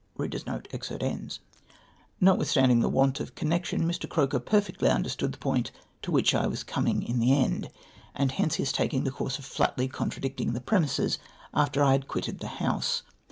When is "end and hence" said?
7.37-8.57